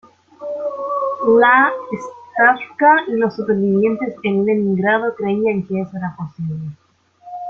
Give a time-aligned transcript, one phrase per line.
[1.39, 6.71] La Stavka y los supervivientes en Leningrado creían que eso era posible.